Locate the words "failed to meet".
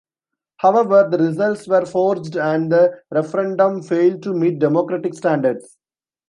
3.83-4.57